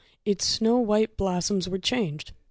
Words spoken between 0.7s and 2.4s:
white blossoms were changed!